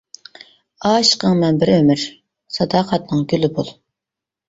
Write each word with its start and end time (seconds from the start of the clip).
ئاشىقىڭ 0.91 1.37
مەن 1.45 1.61
بىر 1.65 1.73
ئۆمۈر، 1.75 2.09
ساداقەتنىڭ 2.59 3.25
گۈلى 3.33 3.55
بول. 3.61 3.75